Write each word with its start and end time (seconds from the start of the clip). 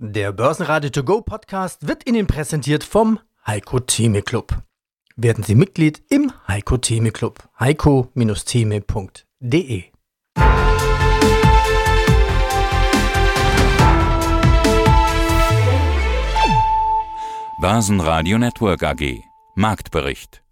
Der 0.00 0.30
Börsenradio 0.30 0.90
To 0.90 1.02
Go 1.02 1.22
Podcast 1.22 1.88
wird 1.88 2.08
Ihnen 2.08 2.28
präsentiert 2.28 2.84
vom 2.84 3.18
Heiko 3.44 3.80
Theme 3.80 4.22
Club. 4.22 4.56
Werden 5.16 5.42
Sie 5.42 5.56
Mitglied 5.56 6.00
im 6.08 6.30
Heiko 6.46 6.76
Theme 6.76 7.10
Club. 7.10 7.40
heiko-theme.de 7.58 9.82
Börsenradio 17.60 18.38
Network 18.38 18.84
AG 18.84 19.24
Marktbericht 19.56 20.44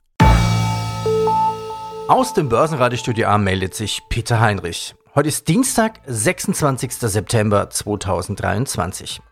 Aus 2.09 2.35
dem 2.35 2.49
Börsenradiostudio 2.49 3.29
A 3.29 3.39
meldet 3.39 3.77
sich 3.77 4.03
Peter 4.09 4.41
Heinrich. 4.41 4.97
Heute 5.17 5.29
ist 5.29 5.49
Dienstag, 5.49 6.01
26. 6.07 6.93
September 6.93 7.71
2023. 7.71 9.23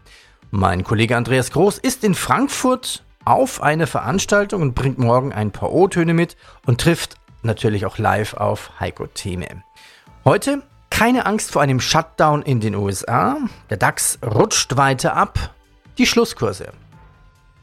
Mein 0.50 0.82
Kollege 0.82 1.14
Andreas 1.14 1.50
Groß 1.50 1.76
ist 1.76 2.04
in 2.04 2.14
Frankfurt 2.14 3.04
auf 3.26 3.62
eine 3.62 3.86
Veranstaltung 3.86 4.62
und 4.62 4.74
bringt 4.74 4.98
morgen 4.98 5.34
ein 5.34 5.50
paar 5.50 5.72
O-Töne 5.72 6.14
mit 6.14 6.38
und 6.64 6.80
trifft 6.80 7.16
natürlich 7.42 7.84
auch 7.84 7.98
live 7.98 8.32
auf 8.32 8.80
Heiko 8.80 9.06
Theme. 9.08 9.62
Heute 10.24 10.62
keine 10.88 11.26
Angst 11.26 11.50
vor 11.50 11.60
einem 11.60 11.80
Shutdown 11.80 12.40
in 12.40 12.60
den 12.60 12.76
USA. 12.76 13.36
Der 13.68 13.76
DAX 13.76 14.18
rutscht 14.24 14.78
weiter 14.78 15.14
ab. 15.14 15.54
Die 15.98 16.06
Schlusskurse. 16.06 16.72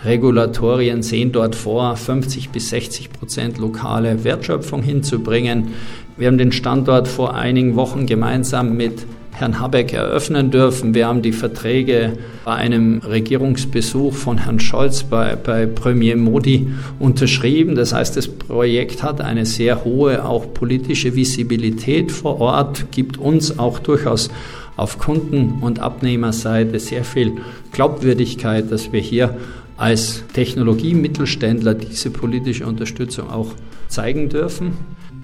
Regulatorien 0.06 1.02
sehen 1.02 1.32
dort 1.32 1.56
vor, 1.56 1.96
50 1.96 2.50
bis 2.50 2.70
60 2.70 3.12
Prozent 3.12 3.58
lokale 3.58 4.24
Wertschöpfung 4.24 4.84
hinzubringen. 4.84 5.70
Wir 6.18 6.28
haben 6.28 6.38
den 6.38 6.52
Standort 6.52 7.08
vor 7.08 7.36
einigen 7.36 7.76
Wochen 7.76 8.06
gemeinsam 8.06 8.78
mit 8.78 9.06
Herrn 9.38 9.60
Habeck 9.60 9.94
eröffnen 9.94 10.50
dürfen. 10.50 10.96
Wir 10.96 11.08
haben 11.08 11.22
die 11.22 11.32
Verträge 11.32 12.14
bei 12.44 12.56
einem 12.56 13.00
Regierungsbesuch 13.00 14.14
von 14.14 14.40
Herrn 14.40 14.60
Scholz 14.60 15.04
bei, 15.04 15.36
bei 15.36 15.68
Premier 15.68 16.16
Modi 16.16 16.70
unterschrieben. 16.98 17.76
Das 17.76 17.94
heißt, 17.94 18.18
das 18.18 18.28
Projekt 18.28 19.04
hat 19.04 19.22
eine 19.22 19.46
sehr 19.46 19.84
hohe 19.84 20.26
auch 20.26 20.54
politische 20.54 21.16
Visibilität 21.16 22.12
vor 22.12 22.42
Ort, 22.42 22.92
gibt 22.92 23.18
uns 23.18 23.60
auch 23.60 23.78
durchaus 23.78 24.30
auf 24.76 24.98
Kunden- 24.98 25.60
und 25.62 25.80
Abnehmerseite 25.80 26.80
sehr 26.80 27.04
viel 27.04 27.34
Glaubwürdigkeit, 27.72 28.72
dass 28.72 28.92
wir 28.92 29.02
hier 29.02 29.38
als 29.78 30.24
Technologiemittelständler 30.34 31.76
diese 31.76 32.10
politische 32.10 32.66
Unterstützung 32.66 33.30
auch 33.30 33.54
zeigen 33.88 34.30
dürfen. 34.30 34.74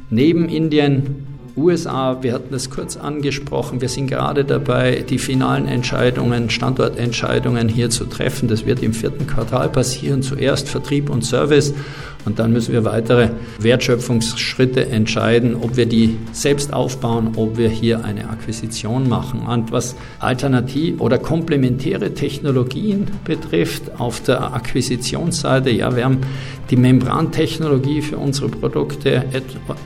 Neben 0.10 0.48
Indien 0.48 1.28
USA, 1.56 2.24
wir 2.24 2.34
hatten 2.34 2.52
das 2.52 2.70
kurz 2.70 2.98
angesprochen, 2.98 3.80
wir 3.82 3.90
sind 3.90 4.08
gerade 4.08 4.44
dabei, 4.44 5.04
die 5.08 5.20
finalen 5.20 5.68
Entscheidungen, 5.68 6.50
Standortentscheidungen 6.50 7.70
hier 7.70 7.92
zu 7.92 8.06
treffen. 8.06 8.48
Das 8.48 8.66
wird 8.66 8.82
im 8.82 8.94
vierten 8.94 9.28
Quartal 9.28 9.70
passieren, 9.70 10.24
zuerst 10.24 10.68
Vertrieb 10.68 11.10
und 11.10 11.24
Service 11.24 11.74
und 12.26 12.40
dann 12.40 12.54
müssen 12.54 12.74
wir 12.74 12.86
weitere 12.86 13.30
Wertschöpfungsschritte 13.60 14.88
entscheiden, 14.88 15.56
ob 15.56 15.76
wir 15.76 15.86
die 15.86 16.18
selbst 16.32 16.74
aufbauen, 16.74 17.34
ob 17.36 17.58
wir 17.58 17.70
hier 17.70 18.06
eine 18.06 18.30
Akquisition 18.30 19.10
machen. 19.10 19.42
Und 19.42 19.72
was 19.72 19.96
alternativ 20.20 21.02
oder 21.02 21.18
komplementäre 21.18 22.14
Technologien 22.14 23.08
betrifft, 23.26 24.00
auf 24.00 24.22
der 24.22 24.54
Akquisitionsseite, 24.54 25.70
ja, 25.70 25.96
wir 25.96 26.06
haben 26.06 26.22
die 26.70 26.78
Membrantechnologie 26.78 28.02
für 28.02 28.18
unsere 28.18 28.50
Produkte 28.50 29.26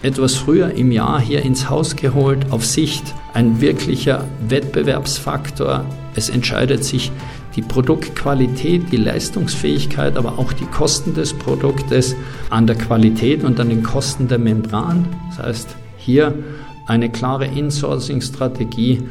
etwas 0.03 0.35
früher 0.35 0.71
im 0.71 0.91
Jahr 0.91 1.19
hier 1.19 1.41
ins 1.41 1.69
Haus 1.69 1.95
geholt, 1.95 2.51
auf 2.51 2.65
Sicht 2.65 3.03
ein 3.33 3.61
wirklicher 3.61 4.25
Wettbewerbsfaktor. 4.47 5.85
Es 6.15 6.29
entscheidet 6.29 6.83
sich 6.83 7.11
die 7.57 7.63
Produktqualität, 7.63 8.91
die 8.91 8.97
Leistungsfähigkeit, 8.97 10.15
aber 10.15 10.37
auch 10.37 10.53
die 10.53 10.65
Kosten 10.65 11.15
des 11.15 11.33
Produktes 11.33 12.15
an 12.51 12.67
der 12.67 12.77
Qualität 12.77 13.43
und 13.43 13.59
an 13.59 13.69
den 13.69 13.83
Kosten 13.83 14.27
der 14.27 14.37
Membran. 14.37 15.07
Das 15.29 15.45
heißt, 15.45 15.75
hier 15.97 16.33
eine 16.85 17.09
klare 17.09 17.47
Insourcing-Strategie, 17.47 19.01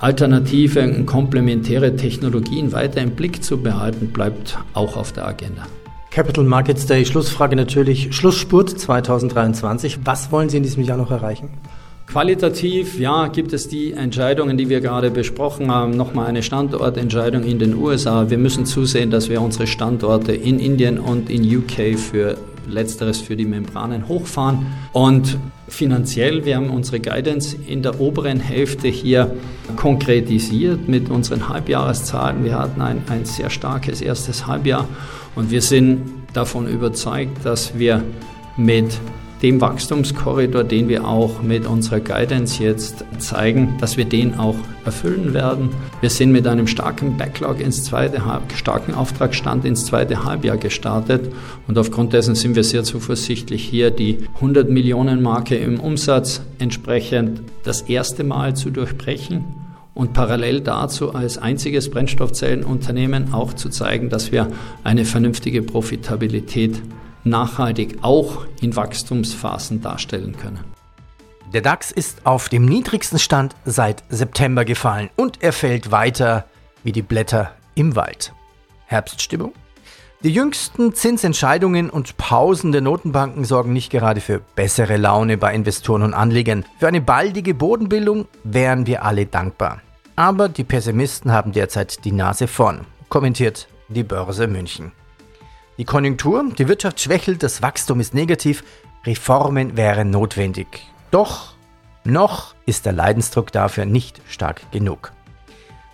alternative 0.00 0.82
und 0.82 1.06
komplementäre 1.06 1.94
Technologien 1.94 2.72
weiter 2.72 3.00
im 3.00 3.12
Blick 3.12 3.44
zu 3.44 3.58
behalten, 3.58 4.08
bleibt 4.08 4.58
auch 4.74 4.96
auf 4.96 5.12
der 5.12 5.28
Agenda. 5.28 5.62
Capital 6.10 6.44
Markets 6.44 6.86
Day, 6.86 7.06
Schlussfrage 7.06 7.56
natürlich, 7.56 8.14
Schlussspurt 8.14 8.68
2023. 8.68 10.00
Was 10.04 10.30
wollen 10.32 10.50
Sie 10.50 10.58
in 10.58 10.62
diesem 10.64 10.82
Jahr 10.82 10.98
noch 10.98 11.10
erreichen? 11.10 11.48
Qualitativ, 12.12 13.00
ja, 13.00 13.28
gibt 13.28 13.54
es 13.54 13.68
die 13.68 13.94
Entscheidungen, 13.94 14.58
die 14.58 14.68
wir 14.68 14.82
gerade 14.82 15.10
besprochen 15.10 15.70
haben. 15.70 15.96
Nochmal 15.96 16.26
eine 16.26 16.42
Standortentscheidung 16.42 17.42
in 17.42 17.58
den 17.58 17.74
USA. 17.74 18.28
Wir 18.28 18.36
müssen 18.36 18.66
zusehen, 18.66 19.10
dass 19.10 19.30
wir 19.30 19.40
unsere 19.40 19.66
Standorte 19.66 20.32
in 20.32 20.58
Indien 20.58 20.98
und 20.98 21.30
in 21.30 21.42
UK 21.42 21.98
für 21.98 22.36
letzteres 22.68 23.22
für 23.22 23.34
die 23.34 23.46
Membranen 23.46 24.08
hochfahren. 24.08 24.66
Und 24.92 25.38
finanziell, 25.68 26.44
wir 26.44 26.56
haben 26.56 26.68
unsere 26.68 27.00
Guidance 27.00 27.56
in 27.66 27.82
der 27.82 27.98
oberen 27.98 28.40
Hälfte 28.40 28.88
hier 28.88 29.34
konkretisiert 29.76 30.86
mit 30.90 31.08
unseren 31.08 31.48
Halbjahreszahlen. 31.48 32.44
Wir 32.44 32.58
hatten 32.58 32.82
ein, 32.82 33.02
ein 33.08 33.24
sehr 33.24 33.48
starkes 33.48 34.02
erstes 34.02 34.46
Halbjahr 34.46 34.86
und 35.34 35.50
wir 35.50 35.62
sind 35.62 36.02
davon 36.34 36.68
überzeugt, 36.68 37.42
dass 37.42 37.78
wir 37.78 38.04
mit 38.58 39.00
dem 39.42 39.60
Wachstumskorridor, 39.60 40.62
den 40.62 40.88
wir 40.88 41.06
auch 41.06 41.42
mit 41.42 41.66
unserer 41.66 41.98
Guidance 41.98 42.62
jetzt 42.62 43.04
zeigen, 43.18 43.76
dass 43.80 43.96
wir 43.96 44.04
den 44.04 44.38
auch 44.38 44.54
erfüllen 44.84 45.34
werden. 45.34 45.70
Wir 46.00 46.10
sind 46.10 46.30
mit 46.30 46.46
einem 46.46 46.68
starken 46.68 47.16
Backlog 47.16 47.60
ins 47.60 47.84
zweite 47.84 48.22
starken 48.54 48.94
Auftragsstand 48.94 49.64
ins 49.64 49.86
zweite 49.86 50.24
Halbjahr 50.24 50.56
gestartet 50.56 51.32
und 51.66 51.76
aufgrund 51.76 52.12
dessen 52.12 52.34
sind 52.36 52.54
wir 52.54 52.64
sehr 52.64 52.84
zuversichtlich 52.84 53.64
hier 53.64 53.90
die 53.90 54.18
100 54.36 54.70
Millionen 54.70 55.22
Marke 55.22 55.56
im 55.56 55.80
Umsatz 55.80 56.42
entsprechend 56.58 57.42
das 57.64 57.82
erste 57.82 58.22
Mal 58.24 58.54
zu 58.54 58.70
durchbrechen 58.70 59.44
und 59.94 60.12
parallel 60.12 60.60
dazu 60.60 61.14
als 61.14 61.36
einziges 61.36 61.90
Brennstoffzellenunternehmen 61.90 63.34
auch 63.34 63.52
zu 63.52 63.68
zeigen, 63.68 64.08
dass 64.08 64.32
wir 64.32 64.48
eine 64.84 65.04
vernünftige 65.04 65.62
Profitabilität 65.62 66.80
nachhaltig 67.24 67.98
auch 68.02 68.46
in 68.60 68.74
Wachstumsphasen 68.74 69.80
darstellen 69.80 70.36
können. 70.36 70.64
Der 71.52 71.60
DAX 71.60 71.92
ist 71.92 72.24
auf 72.24 72.48
dem 72.48 72.64
niedrigsten 72.64 73.18
Stand 73.18 73.54
seit 73.64 74.02
September 74.08 74.64
gefallen 74.64 75.10
und 75.16 75.42
er 75.42 75.52
fällt 75.52 75.90
weiter 75.90 76.46
wie 76.82 76.92
die 76.92 77.02
Blätter 77.02 77.52
im 77.74 77.94
Wald. 77.94 78.32
Herbststimmung? 78.86 79.52
Die 80.22 80.32
jüngsten 80.32 80.94
Zinsentscheidungen 80.94 81.90
und 81.90 82.16
Pausen 82.16 82.70
der 82.70 82.80
Notenbanken 82.80 83.44
sorgen 83.44 83.72
nicht 83.72 83.90
gerade 83.90 84.20
für 84.20 84.38
bessere 84.38 84.96
Laune 84.96 85.36
bei 85.36 85.52
Investoren 85.52 86.02
und 86.02 86.14
Anlegern. 86.14 86.64
Für 86.78 86.86
eine 86.86 87.00
baldige 87.00 87.54
Bodenbildung 87.54 88.28
wären 88.44 88.86
wir 88.86 89.04
alle 89.04 89.26
dankbar. 89.26 89.80
Aber 90.14 90.48
die 90.48 90.62
Pessimisten 90.64 91.32
haben 91.32 91.50
derzeit 91.50 92.04
die 92.04 92.12
Nase 92.12 92.46
vorn, 92.46 92.86
kommentiert 93.08 93.66
die 93.88 94.04
Börse 94.04 94.46
München. 94.46 94.92
Die 95.82 95.86
Konjunktur, 95.86 96.44
die 96.56 96.68
Wirtschaft 96.68 97.00
schwächelt, 97.00 97.42
das 97.42 97.60
Wachstum 97.60 97.98
ist 97.98 98.14
negativ, 98.14 98.62
Reformen 99.04 99.76
wären 99.76 100.10
notwendig. 100.10 100.68
Doch 101.10 101.54
noch 102.04 102.54
ist 102.66 102.86
der 102.86 102.92
Leidensdruck 102.92 103.50
dafür 103.50 103.84
nicht 103.84 104.22
stark 104.28 104.70
genug. 104.70 105.10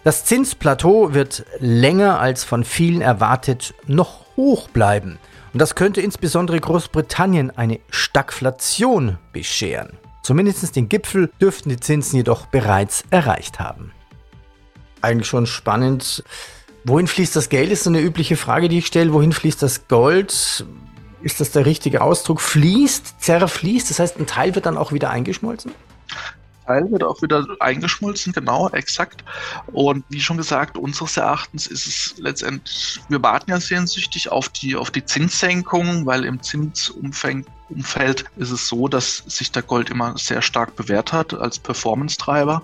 Das 0.04 0.26
Zinsplateau 0.26 1.14
wird 1.14 1.46
länger 1.58 2.20
als 2.20 2.44
von 2.44 2.64
vielen 2.64 3.00
erwartet 3.00 3.72
noch 3.86 4.26
hoch 4.36 4.68
bleiben. 4.68 5.18
Und 5.54 5.58
das 5.62 5.74
könnte 5.74 6.02
insbesondere 6.02 6.60
Großbritannien 6.60 7.56
eine 7.56 7.80
Stagflation 7.88 9.16
bescheren. 9.32 9.96
Zumindest 10.22 10.76
den 10.76 10.90
Gipfel 10.90 11.30
dürften 11.40 11.70
die 11.70 11.80
Zinsen 11.80 12.16
jedoch 12.16 12.44
bereits 12.44 13.04
erreicht 13.08 13.58
haben. 13.58 13.92
Eigentlich 15.00 15.28
schon 15.28 15.46
spannend. 15.46 16.24
Wohin 16.88 17.06
fließt 17.06 17.36
das 17.36 17.50
Geld, 17.50 17.70
ist 17.70 17.84
so 17.84 17.90
eine 17.90 18.00
übliche 18.00 18.38
Frage, 18.38 18.70
die 18.70 18.78
ich 18.78 18.86
stelle. 18.86 19.12
Wohin 19.12 19.32
fließt 19.32 19.62
das 19.62 19.88
Gold? 19.88 20.64
Ist 21.20 21.40
das 21.40 21.50
der 21.50 21.66
richtige 21.66 22.00
Ausdruck? 22.00 22.40
Fließt, 22.40 23.20
zerfließt, 23.20 23.90
das 23.90 23.98
heißt, 23.98 24.18
ein 24.18 24.26
Teil 24.26 24.54
wird 24.54 24.64
dann 24.64 24.78
auch 24.78 24.90
wieder 24.90 25.10
eingeschmolzen? 25.10 25.72
Teil 26.66 26.90
wird 26.90 27.04
auch 27.04 27.20
wieder 27.20 27.46
eingeschmolzen, 27.60 28.32
genau, 28.32 28.70
exakt. 28.70 29.22
Und 29.66 30.04
wie 30.08 30.20
schon 30.20 30.38
gesagt, 30.38 30.78
unseres 30.78 31.18
Erachtens 31.18 31.66
ist 31.66 31.86
es 31.86 32.14
letztendlich, 32.16 33.00
wir 33.10 33.22
warten 33.22 33.50
ja 33.50 33.60
sehnsüchtig 33.60 34.32
auf 34.32 34.48
die, 34.48 34.74
auf 34.74 34.90
die 34.90 35.04
Zinssenkung, 35.04 36.06
weil 36.06 36.24
im 36.24 36.42
Zinsumfeld 36.42 37.46
Umfeld 37.70 38.24
ist 38.36 38.50
es 38.50 38.66
so, 38.66 38.88
dass 38.88 39.18
sich 39.26 39.52
der 39.52 39.62
Gold 39.62 39.90
immer 39.90 40.16
sehr 40.16 40.40
stark 40.40 40.74
bewährt 40.76 41.12
hat 41.12 41.34
als 41.34 41.58
Performance-Treiber. 41.58 42.62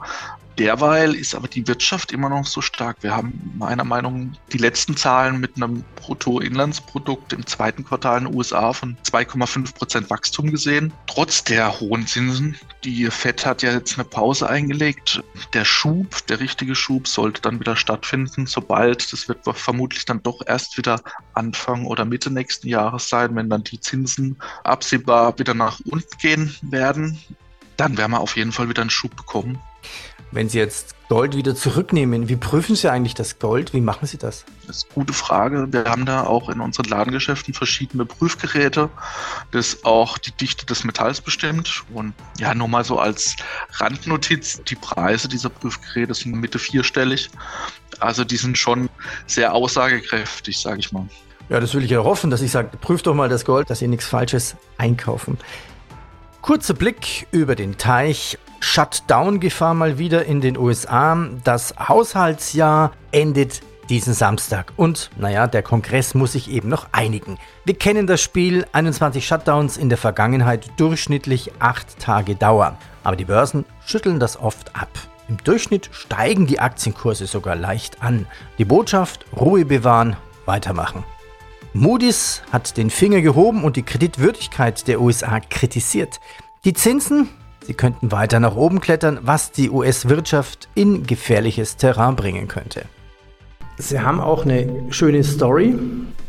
Derweil 0.58 1.14
ist 1.14 1.34
aber 1.34 1.48
die 1.48 1.66
Wirtschaft 1.66 2.12
immer 2.12 2.28
noch 2.28 2.46
so 2.46 2.60
stark. 2.60 2.98
Wir 3.00 3.16
haben 3.16 3.52
meiner 3.58 3.82
Meinung 3.84 4.30
nach 4.30 4.38
die 4.52 4.58
letzten 4.58 4.96
Zahlen 4.96 5.40
mit 5.40 5.56
einem 5.56 5.84
Bruttoinlandsprodukt 5.96 7.32
im 7.32 7.44
zweiten 7.44 7.84
Quartal 7.84 8.18
in 8.18 8.24
den 8.26 8.34
USA 8.34 8.72
von 8.72 8.96
2,5 9.04 9.74
Prozent 9.74 10.10
Wachstum 10.10 10.50
gesehen. 10.50 10.92
Trotz 11.06 11.42
der 11.42 11.80
hohen 11.80 12.06
Zinsen. 12.06 12.56
Die 12.84 13.06
Fed 13.10 13.44
hat 13.44 13.62
ja 13.62 13.72
jetzt 13.72 13.94
eine 13.94 14.04
Pause 14.04 14.48
eingelegt. 14.48 15.22
Der 15.54 15.64
Schub, 15.64 16.24
der 16.28 16.38
richtige 16.38 16.76
Schub, 16.76 17.08
sollte 17.08 17.42
dann 17.42 17.58
wieder 17.58 17.74
stattfinden, 17.74 18.46
sobald, 18.46 19.12
das 19.12 19.28
wird 19.28 19.40
vermutlich 19.44 20.04
dann 20.04 20.22
doch 20.22 20.40
erst 20.46 20.78
wieder 20.78 21.00
Anfang 21.32 21.84
oder 21.86 22.04
Mitte 22.04 22.32
nächsten 22.32 22.68
Jahres 22.68 23.08
sein, 23.08 23.34
wenn 23.34 23.50
dann 23.50 23.64
die 23.64 23.80
Zinsen 23.80 24.36
absehbar 24.62 25.36
wieder 25.38 25.54
nach 25.54 25.80
unten 25.84 26.16
gehen 26.18 26.54
werden. 26.62 27.18
Dann 27.76 27.98
werden 27.98 28.12
wir 28.12 28.20
auf 28.20 28.36
jeden 28.36 28.52
Fall 28.52 28.68
wieder 28.68 28.82
einen 28.82 28.90
Schub 28.90 29.16
bekommen. 29.16 29.58
Wenn 30.34 30.48
Sie 30.48 30.58
jetzt 30.58 30.96
Gold 31.08 31.36
wieder 31.36 31.54
zurücknehmen, 31.54 32.28
wie 32.28 32.34
prüfen 32.34 32.74
Sie 32.74 32.90
eigentlich 32.90 33.14
das 33.14 33.38
Gold? 33.38 33.72
Wie 33.72 33.80
machen 33.80 34.08
Sie 34.08 34.18
das? 34.18 34.44
Das 34.66 34.78
ist 34.78 34.86
eine 34.86 34.94
gute 34.94 35.12
Frage. 35.12 35.68
Wir 35.70 35.84
haben 35.84 36.06
da 36.06 36.24
auch 36.24 36.48
in 36.48 36.60
unseren 36.60 36.86
Ladengeschäften 36.86 37.54
verschiedene 37.54 38.04
Prüfgeräte, 38.04 38.90
das 39.52 39.84
auch 39.84 40.18
die 40.18 40.32
Dichte 40.32 40.66
des 40.66 40.82
Metalls 40.82 41.20
bestimmt. 41.20 41.84
Und 41.94 42.14
ja, 42.40 42.52
nur 42.52 42.66
mal 42.66 42.82
so 42.82 42.98
als 42.98 43.36
Randnotiz, 43.74 44.60
die 44.64 44.74
Preise 44.74 45.28
dieser 45.28 45.50
Prüfgeräte 45.50 46.14
sind 46.14 46.32
Mitte 46.32 46.58
vierstellig. 46.58 47.30
Also 48.00 48.24
die 48.24 48.36
sind 48.36 48.58
schon 48.58 48.90
sehr 49.28 49.54
aussagekräftig, 49.54 50.58
sage 50.58 50.80
ich 50.80 50.90
mal. 50.90 51.08
Ja, 51.48 51.60
das 51.60 51.74
will 51.74 51.84
ich 51.84 51.92
ja 51.92 52.02
hoffen, 52.02 52.30
dass 52.30 52.42
ich 52.42 52.50
sage, 52.50 52.76
prüft 52.76 53.06
doch 53.06 53.14
mal 53.14 53.28
das 53.28 53.44
Gold, 53.44 53.70
dass 53.70 53.78
Sie 53.78 53.86
nichts 53.86 54.06
Falsches 54.06 54.56
einkaufen. 54.78 55.38
Kurzer 56.44 56.74
Blick 56.74 57.28
über 57.30 57.54
den 57.54 57.78
Teich. 57.78 58.36
Shutdown-Gefahr 58.64 59.74
mal 59.74 59.98
wieder 59.98 60.24
in 60.24 60.40
den 60.40 60.56
USA. 60.56 61.28
Das 61.44 61.74
Haushaltsjahr 61.78 62.92
endet 63.12 63.60
diesen 63.90 64.14
Samstag. 64.14 64.72
Und 64.76 65.10
naja, 65.18 65.46
der 65.46 65.62
Kongress 65.62 66.14
muss 66.14 66.32
sich 66.32 66.50
eben 66.50 66.70
noch 66.70 66.88
einigen. 66.90 67.38
Wir 67.66 67.74
kennen 67.74 68.06
das 68.06 68.22
Spiel 68.22 68.66
21 68.72 69.24
Shutdowns 69.24 69.76
in 69.76 69.90
der 69.90 69.98
Vergangenheit 69.98 70.70
durchschnittlich 70.78 71.52
8 71.58 71.98
Tage 72.00 72.36
Dauer. 72.36 72.78
Aber 73.04 73.16
die 73.16 73.26
Börsen 73.26 73.66
schütteln 73.84 74.18
das 74.18 74.40
oft 74.40 74.74
ab. 74.74 74.88
Im 75.28 75.36
Durchschnitt 75.44 75.90
steigen 75.92 76.46
die 76.46 76.58
Aktienkurse 76.58 77.26
sogar 77.26 77.56
leicht 77.56 78.02
an. 78.02 78.26
Die 78.56 78.64
Botschaft, 78.64 79.26
Ruhe 79.38 79.66
bewahren, 79.66 80.16
weitermachen. 80.46 81.04
Moody's 81.74 82.42
hat 82.50 82.78
den 82.78 82.88
Finger 82.88 83.20
gehoben 83.20 83.62
und 83.62 83.76
die 83.76 83.82
Kreditwürdigkeit 83.82 84.88
der 84.88 85.02
USA 85.02 85.38
kritisiert. 85.40 86.18
Die 86.64 86.72
Zinsen, 86.72 87.28
sie 87.66 87.74
könnten 87.74 88.12
weiter 88.12 88.40
nach 88.40 88.56
oben 88.56 88.80
klettern, 88.80 89.18
was 89.22 89.50
die 89.50 89.70
US-Wirtschaft 89.70 90.68
in 90.74 91.06
gefährliches 91.06 91.76
Terrain 91.76 92.16
bringen 92.16 92.48
könnte. 92.48 92.84
Sie 93.76 94.00
haben 94.00 94.20
auch 94.20 94.44
eine 94.44 94.68
schöne 94.90 95.24
Story. 95.24 95.74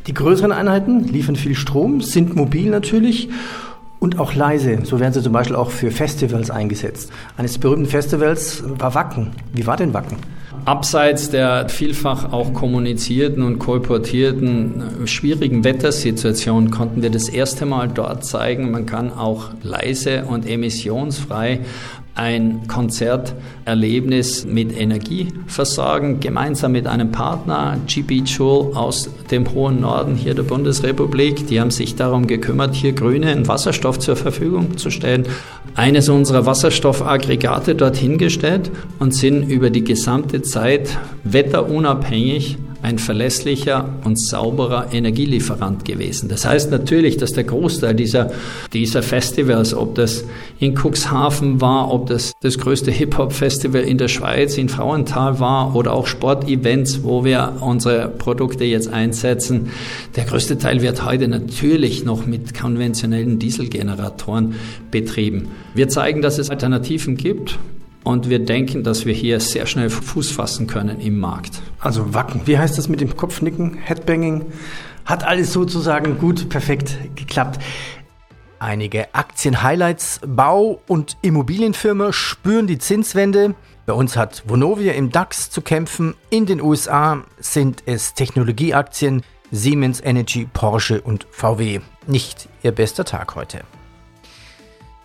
Die 0.08 0.14
größeren 0.14 0.52
Einheiten 0.52 1.04
liefern 1.04 1.36
viel 1.36 1.56
Strom, 1.56 2.02
sind 2.02 2.36
mobil 2.36 2.70
natürlich 2.72 3.30
und 4.00 4.20
auch 4.20 4.34
leise. 4.34 4.80
So 4.84 5.00
werden 5.00 5.14
sie 5.14 5.22
zum 5.22 5.34
Beispiel 5.34 5.56
auch 5.56 5.72
für 5.72 5.92
Festivals 5.92 6.50
eingesetzt. 6.50 7.12
Eines 7.38 7.58
berühmten 7.58 7.86
Festivals 7.86 8.64
war 8.66 8.96
Wacken. 8.96 9.32
Wie 9.54 9.68
war 9.68 9.78
denn 9.78 9.94
Wacken? 9.94 10.18
Abseits 10.66 11.30
der 11.30 11.70
vielfach 11.70 12.34
auch 12.34 12.54
kommunizierten 12.54 13.44
und 13.44 13.60
kolportierten 13.60 15.04
äh, 15.04 15.08
schwierigen 15.08 15.64
Wettersituationen 15.64 16.72
konnten 16.72 17.04
wir 17.04 17.12
das 17.12 17.30
erste 17.30 17.68
Mal 17.68 17.88
dort 17.88 18.26
zeigen, 18.26 18.72
man 18.72 18.88
kann 18.88 19.14
auch 19.14 19.52
leise 19.62 20.26
und 20.26 20.50
emissionsfrei 20.50 21.60
ein 22.16 22.68
Konzerterlebnis 22.68 24.46
mit 24.46 24.76
Energie 24.78 25.34
versorgen, 25.48 26.22
gemeinsam 26.22 26.72
mit 26.72 26.88
einem 26.88 27.12
Partner, 27.12 27.78
GB 27.88 28.24
Joule 28.26 28.76
aus 28.76 29.10
dem 29.30 29.54
hohen 29.54 29.82
Norden 29.82 30.16
hier 30.16 30.34
der 30.34 30.44
Bundesrepublik. 30.44 31.48
Die 31.48 31.60
haben 31.60 31.72
sich 31.72 31.96
darum 31.96 32.26
gekümmert, 32.26 32.74
hier 32.74 32.94
grünen 32.94 33.48
Wasserstoff 33.50 34.00
zur 34.00 34.16
Verfügung 34.16 34.78
zu 34.78 34.90
stellen, 34.90 35.26
eines 35.76 36.08
unserer 36.08 36.46
Wasserstoffaggregate 36.46 37.76
dorthin 37.76 38.18
gestellt 38.18 38.72
und 38.98 39.14
sind 39.14 39.50
über 39.50 39.70
die 39.70 39.84
gesamte 39.84 40.42
Zeit 40.42 40.98
wetterunabhängig 41.26 42.58
ein 42.86 43.00
verlässlicher 43.00 43.90
und 44.04 44.16
sauberer 44.20 44.94
Energielieferant 44.94 45.86
gewesen. 45.86 46.30
Das 46.30 46.46
heißt 46.46 46.70
natürlich, 46.70 47.18
dass 47.18 47.34
der 47.34 47.44
Großteil 47.44 47.96
dieser, 47.96 48.32
dieser 48.74 49.02
Festivals, 49.02 49.74
ob 49.74 49.96
das 49.96 50.24
in 50.60 50.76
Cuxhaven 50.76 51.60
war, 51.62 51.92
ob 51.92 52.06
das 52.08 52.34
das 52.42 52.60
größte 52.60 52.92
Hip-Hop-Festival 52.92 53.82
in 53.82 53.98
der 53.98 54.08
Schweiz 54.08 54.56
in 54.60 54.70
Frauenthal 54.70 55.40
war 55.40 55.76
oder 55.76 55.94
auch 55.94 56.06
Sportevents, 56.06 57.04
wo 57.04 57.26
wir 57.26 57.58
unsere 57.60 58.08
Produkte 58.08 58.66
jetzt 58.66 58.88
einsetzen, 58.88 59.72
der 60.16 60.26
größte 60.26 60.60
Teil 60.60 60.84
wird 60.84 61.04
heute 61.04 61.28
natürlich 61.28 62.06
noch 62.06 62.28
mit 62.28 62.54
konventionellen 62.54 63.40
Dieselgeneratoren 63.40 64.54
betrieben. 64.92 65.48
Wir 65.74 65.90
zeigen, 65.90 66.22
dass 66.22 66.38
es 66.38 66.52
Alternativen 66.52 67.18
gibt. 67.18 67.58
Und 68.06 68.30
wir 68.30 68.38
denken, 68.38 68.84
dass 68.84 69.08
wir 69.08 69.16
hier 69.16 69.40
sehr 69.40 69.66
schnell 69.66 69.90
Fuß 69.90 70.30
fassen 70.30 70.68
können 70.68 71.00
im 71.00 71.20
Markt. 71.20 71.64
Also 71.80 72.14
Wacken, 72.14 72.42
wie 72.46 72.56
heißt 72.56 72.78
das 72.78 72.88
mit 72.88 73.02
dem 73.02 73.18
Kopfnicken, 73.18 73.74
Headbanging? 73.74 74.46
Hat 75.06 75.24
alles 75.24 75.52
sozusagen 75.52 76.20
gut, 76.20 76.48
perfekt 76.48 77.00
geklappt. 77.16 77.60
Einige 78.60 79.14
Aktien-Highlights, 79.16 80.22
Bau- 80.24 80.82
und 80.88 81.18
Immobilienfirmen 81.24 82.14
spüren 82.14 82.68
die 82.68 82.78
Zinswende. 82.78 83.56
Bei 83.88 83.94
uns 83.94 84.16
hat 84.16 84.44
Vonovia 84.46 84.94
im 84.94 85.12
DAX 85.12 85.50
zu 85.50 85.62
kämpfen. 85.62 86.14
In 86.30 86.46
den 86.46 86.62
USA 86.62 87.24
sind 87.40 87.82
es 87.88 88.14
Technologieaktien, 88.14 89.24
Siemens 89.50 90.00
Energy, 90.00 90.48
Porsche 90.54 91.02
und 91.02 91.26
VW. 91.32 91.80
Nicht 92.06 92.50
ihr 92.62 92.72
bester 92.72 93.04
Tag 93.04 93.34
heute. 93.34 93.62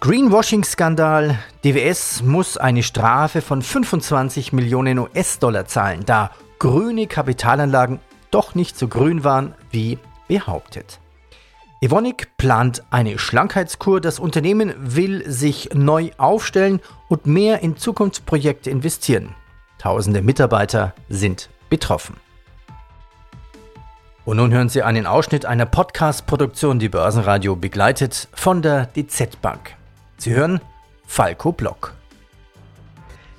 Greenwashing-Skandal. 0.01 1.39
DWS 1.63 2.23
muss 2.23 2.57
eine 2.57 2.83
Strafe 2.83 3.43
von 3.43 3.61
25 3.61 4.55
Millionen 4.55 4.99
US-Dollar 4.99 5.67
zahlen, 5.67 6.07
da 6.07 6.31
grüne 6.59 7.07
Kapitalanlagen 7.07 8.01
doch 8.31 8.55
nicht 8.55 8.79
so 8.79 8.89
grün 8.89 9.25
waren 9.25 9.55
wie 9.71 9.99
behauptet. 10.27 11.01
Evonik 11.83 12.35
plant 12.39 12.83
eine 12.89 13.19
Schlankheitskur. 13.19 14.01
Das 14.01 14.19
Unternehmen 14.19 14.73
will 14.79 15.31
sich 15.31 15.69
neu 15.75 16.11
aufstellen 16.17 16.81
und 17.09 17.27
mehr 17.27 17.61
in 17.61 17.77
Zukunftsprojekte 17.77 18.71
investieren. 18.71 19.35
Tausende 19.79 20.23
Mitarbeiter 20.23 20.95
sind 21.11 21.51
betroffen. 21.69 22.17
Und 24.25 24.39
nun 24.39 24.51
hören 24.51 24.71
Sie 24.71 24.83
einen 24.83 25.07
Ausschnitt 25.07 25.45
einer 25.45 25.67
Podcast-Produktion, 25.67 26.79
die 26.79 26.89
Börsenradio 26.89 27.55
begleitet 27.55 28.29
von 28.33 28.63
der 28.63 28.87
DZ 28.87 29.43
Bank. 29.43 29.80
Sie 30.21 30.35
hören 30.35 30.61
Falco 31.07 31.51
Block. 31.51 31.95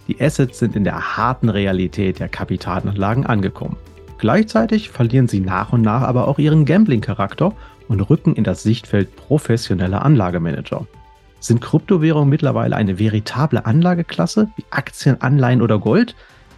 Die 0.08 0.20
Assets 0.20 0.58
sind 0.58 0.76
in 0.76 0.84
der 0.84 1.16
harten 1.16 1.48
Realität 1.48 2.20
der 2.20 2.28
Kapitalanlagen 2.28 3.24
angekommen. 3.24 3.78
Gleichzeitig 4.18 4.90
verlieren 4.90 5.28
sie 5.28 5.42
nach 5.42 5.74
und 5.74 5.84
nach 5.84 6.02
aber 6.02 6.28
auch 6.28 6.40
ihren 6.40 6.66
Gambling-Charakter 6.66 7.54
und 7.88 8.02
rücken 8.02 8.34
in 8.34 8.44
das 8.44 8.64
Sichtfeld 8.64 9.16
professioneller 9.16 10.04
Anlagemanager. 10.04 10.88
Sind 11.40 11.62
Kryptowährungen 11.62 12.30
mittlerweile 12.30 12.76
eine 12.76 12.98
veritable 12.98 13.64
Anlageklasse 13.64 14.50
wie 14.56 14.66
Aktien, 14.72 15.22
Anleihen 15.22 15.62
oder 15.62 15.78
Gold? 15.78 16.16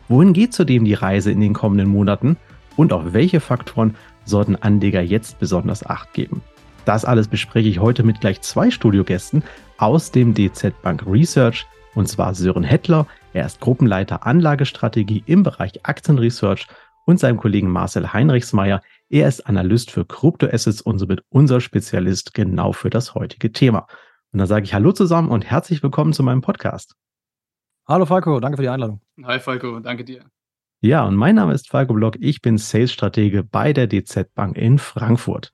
Wohin 0.08 0.32
geht 0.32 0.53
zudem 0.53 0.86
die 0.86 0.94
Reise 0.94 1.32
in 1.32 1.42
den 1.42 1.53
kommenden 1.53 1.89
Monaten? 1.89 2.38
Und 2.77 2.94
auf 2.94 3.12
welche 3.12 3.42
Faktoren 3.42 3.98
sollten 4.24 4.56
Anleger 4.56 5.01
jetzt 5.01 5.39
besonders 5.39 5.86
Acht 5.86 6.13
geben? 6.13 6.42
Das 6.86 7.06
alles 7.06 7.27
bespreche 7.27 7.70
ich 7.70 7.80
heute 7.80 8.03
mit 8.03 8.22
gleich 8.22 8.42
zwei 8.42 8.70
Studiogästen 8.70 9.44
aus 9.84 10.12
dem 10.12 10.34
DZ 10.34 10.82
Bank 10.82 11.06
Research, 11.06 11.68
und 11.94 12.08
zwar 12.08 12.34
Sören 12.34 12.63
Hettler, 12.63 13.06
er 13.34 13.46
ist 13.46 13.60
Gruppenleiter 13.60 14.25
Anlagestrategie 14.25 15.25
im 15.25 15.44
Bereich 15.44 15.86
Aktienresearch 15.86 16.68
und 17.06 17.20
seinem 17.20 17.36
Kollegen 17.36 17.68
Marcel 17.70 18.13
Heinrichsmeier, 18.13 18.82
er 19.10 19.28
ist 19.28 19.42
Analyst 19.42 19.92
für 19.92 20.06
Kryptoassets 20.06 20.82
und 20.82 21.00
somit 21.00 21.22
unser 21.28 21.60
Spezialist 21.60 22.34
genau 22.34 22.72
für 22.72 22.90
das 22.90 23.13
heutige 23.13 23.52
Thema. 23.52 23.88
Und 24.32 24.40
dann 24.40 24.48
sage 24.48 24.63
ich 24.63 24.74
Hallo 24.74 24.94
zusammen 24.94 25.28
und 25.28 25.44
herzlich 25.44 25.84
willkommen 25.84 26.13
zu 26.13 26.24
meinem 26.24 26.40
Podcast. 26.40 26.96
Hallo 27.86 28.06
Falco, 28.06 28.40
danke 28.40 28.56
für 28.56 28.63
die 28.63 28.70
Einladung. 28.70 29.02
Hi 29.25 29.38
Falco, 29.42 29.82
danke 29.82 30.06
dir. 30.06 30.24
Ja, 30.80 31.04
und 31.04 31.18
mein 31.18 31.36
Name 31.36 31.54
ist 31.54 31.70
Falco 31.70 31.94
Block, 31.94 32.16
ich 32.22 32.42
bin 32.42 32.58
Sales-Stratege 32.58 33.44
bei 33.44 33.74
der 33.74 33.88
DZ 33.88 34.34
Bank 34.34 34.56
in 34.56 34.80
Frankfurt. 34.80 35.52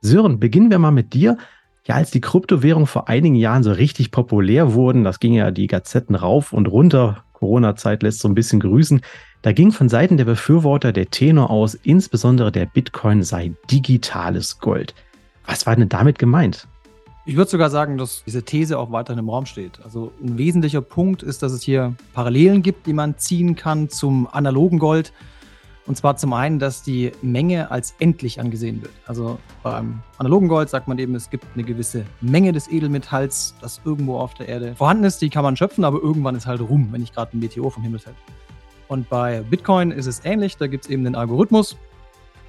Sören, 0.00 0.40
beginnen 0.40 0.70
wir 0.72 0.80
mal 0.80 0.90
mit 0.90 1.14
dir. 1.14 1.38
Ja, 1.88 1.94
als 1.94 2.10
die 2.10 2.20
Kryptowährungen 2.20 2.86
vor 2.86 3.08
einigen 3.08 3.34
Jahren 3.34 3.62
so 3.62 3.72
richtig 3.72 4.10
populär 4.10 4.74
wurden, 4.74 5.04
das 5.04 5.20
ging 5.20 5.32
ja 5.32 5.50
die 5.50 5.68
Gazetten 5.68 6.14
rauf 6.14 6.52
und 6.52 6.66
runter. 6.66 7.24
Corona-Zeit 7.32 8.02
lässt 8.02 8.20
so 8.20 8.28
ein 8.28 8.34
bisschen 8.34 8.60
grüßen. 8.60 9.00
Da 9.40 9.52
ging 9.52 9.72
von 9.72 9.88
Seiten 9.88 10.18
der 10.18 10.26
Befürworter 10.26 10.92
der 10.92 11.08
Tenor 11.08 11.48
aus, 11.48 11.74
insbesondere 11.74 12.52
der 12.52 12.66
Bitcoin 12.66 13.22
sei 13.22 13.54
digitales 13.70 14.58
Gold. 14.58 14.94
Was 15.46 15.64
war 15.64 15.76
denn 15.76 15.88
damit 15.88 16.18
gemeint? 16.18 16.68
Ich 17.24 17.36
würde 17.36 17.50
sogar 17.50 17.70
sagen, 17.70 17.96
dass 17.96 18.22
diese 18.26 18.42
These 18.42 18.78
auch 18.78 18.92
weiterhin 18.92 19.20
im 19.20 19.30
Raum 19.30 19.46
steht. 19.46 19.80
Also 19.82 20.12
ein 20.22 20.36
wesentlicher 20.36 20.82
Punkt 20.82 21.22
ist, 21.22 21.42
dass 21.42 21.52
es 21.52 21.62
hier 21.62 21.94
Parallelen 22.12 22.62
gibt, 22.62 22.86
die 22.86 22.92
man 22.92 23.16
ziehen 23.16 23.56
kann 23.56 23.88
zum 23.88 24.28
analogen 24.30 24.78
Gold. 24.78 25.14
Und 25.88 25.96
zwar 25.96 26.16
zum 26.18 26.34
einen, 26.34 26.58
dass 26.58 26.82
die 26.82 27.12
Menge 27.22 27.70
als 27.70 27.94
endlich 27.98 28.40
angesehen 28.40 28.82
wird. 28.82 28.92
Also 29.06 29.38
beim 29.62 30.02
analogen 30.18 30.46
Gold 30.46 30.68
sagt 30.68 30.86
man 30.86 30.98
eben, 30.98 31.14
es 31.14 31.30
gibt 31.30 31.46
eine 31.54 31.64
gewisse 31.64 32.04
Menge 32.20 32.52
des 32.52 32.68
Edelmetalls, 32.70 33.54
das 33.62 33.80
irgendwo 33.86 34.18
auf 34.18 34.34
der 34.34 34.48
Erde 34.48 34.76
vorhanden 34.76 35.04
ist. 35.04 35.22
Die 35.22 35.30
kann 35.30 35.44
man 35.44 35.56
schöpfen, 35.56 35.84
aber 35.84 35.98
irgendwann 36.02 36.34
ist 36.34 36.46
halt 36.46 36.60
rum, 36.60 36.88
wenn 36.92 37.00
nicht 37.00 37.14
gerade 37.14 37.34
ein 37.34 37.40
Meteor 37.40 37.70
vom 37.70 37.82
Himmel 37.82 38.00
fällt. 38.00 38.16
Und 38.86 39.08
bei 39.08 39.40
Bitcoin 39.40 39.90
ist 39.90 40.04
es 40.04 40.22
ähnlich. 40.26 40.58
Da 40.58 40.66
gibt 40.66 40.84
es 40.84 40.90
eben 40.90 41.04
den 41.04 41.14
Algorithmus, 41.14 41.78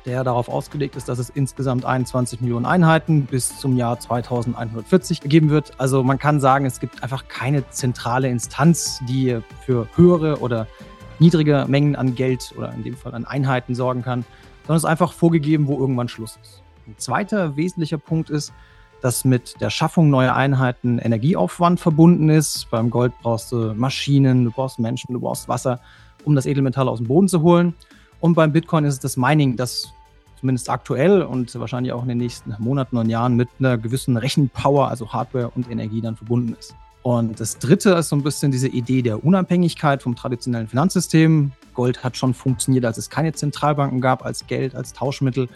der 0.05 0.25
darauf 0.25 0.49
ausgelegt 0.49 0.97
ist, 0.97 1.07
dass 1.07 1.17
es 1.17 1.29
insgesamt 1.29 1.85
21 1.85 2.41
Millionen 2.41 2.65
Einheiten 2.65 3.25
bis 3.25 3.57
zum 3.57 3.77
Jahr 3.77 4.01
2140 4.01 5.21
geben 5.21 5.49
wird. 5.49 5.79
Also 5.79 6.03
man 6.03 6.19
kann 6.19 6.41
sagen, 6.41 6.65
es 6.65 6.81
gibt 6.81 7.03
einfach 7.03 7.29
keine 7.29 7.69
zentrale 7.69 8.27
Instanz, 8.27 8.99
die 9.07 9.39
für 9.65 9.87
höhere 9.95 10.39
oder 10.39 10.67
niedrige 11.19 11.65
Mengen 11.67 11.95
an 11.95 12.15
Geld 12.15 12.53
oder 12.57 12.73
in 12.73 12.83
dem 12.83 12.95
Fall 12.95 13.13
an 13.13 13.25
Einheiten 13.25 13.75
sorgen 13.75 14.01
kann, 14.01 14.25
sondern 14.61 14.77
es 14.77 14.83
ist 14.83 14.89
einfach 14.89 15.13
vorgegeben, 15.13 15.67
wo 15.67 15.77
irgendwann 15.79 16.07
Schluss 16.07 16.37
ist. 16.41 16.61
Ein 16.87 16.95
zweiter 16.97 17.55
wesentlicher 17.55 17.97
Punkt 17.97 18.29
ist, 18.29 18.53
dass 19.01 19.23
mit 19.25 19.61
der 19.61 19.69
Schaffung 19.69 20.09
neuer 20.09 20.35
Einheiten 20.35 20.99
Energieaufwand 20.99 21.79
verbunden 21.79 22.29
ist. 22.29 22.69
Beim 22.69 22.89
Gold 22.89 23.13
brauchst 23.21 23.51
du 23.51 23.73
Maschinen, 23.73 24.45
du 24.45 24.51
brauchst 24.51 24.79
Menschen, 24.79 25.13
du 25.13 25.19
brauchst 25.19 25.47
Wasser, 25.47 25.79
um 26.25 26.35
das 26.35 26.45
Edelmetall 26.45 26.89
aus 26.89 26.99
dem 26.99 27.07
Boden 27.07 27.27
zu 27.27 27.41
holen. 27.41 27.73
Und 28.19 28.33
beim 28.33 28.51
Bitcoin 28.51 28.83
ist 28.85 28.95
es 28.95 28.99
das 28.99 29.17
Mining, 29.17 29.55
das 29.55 29.93
zumindest 30.39 30.69
aktuell 30.69 31.21
und 31.21 31.53
wahrscheinlich 31.59 31.93
auch 31.93 32.01
in 32.03 32.09
den 32.09 32.17
nächsten 32.17 32.55
Monaten 32.59 32.97
und 32.97 33.09
Jahren 33.09 33.35
mit 33.35 33.49
einer 33.59 33.77
gewissen 33.77 34.17
Rechenpower, 34.17 34.87
also 34.87 35.11
Hardware 35.11 35.49
und 35.49 35.69
Energie 35.69 36.01
dann 36.01 36.15
verbunden 36.15 36.55
ist. 36.57 36.75
Und 37.09 37.39
das 37.39 37.57
dritte 37.57 37.93
ist 37.93 38.09
so 38.09 38.15
ein 38.15 38.21
bisschen 38.21 38.51
diese 38.51 38.67
Idee 38.67 39.01
der 39.01 39.25
Unabhängigkeit 39.25 40.03
vom 40.03 40.15
traditionellen 40.15 40.67
Finanzsystem. 40.67 41.51
Gold 41.73 42.03
hat 42.03 42.15
schon 42.15 42.35
funktioniert, 42.35 42.85
als 42.85 42.99
es 42.99 43.09
keine 43.09 43.33
Zentralbanken 43.33 43.99
gab, 43.99 44.23
als 44.23 44.45
Geld, 44.45 44.75
als 44.75 44.93
Tauschmittel. 44.93 45.49